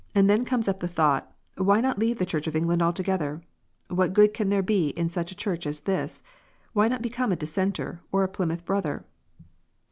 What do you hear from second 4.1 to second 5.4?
good can there be in such a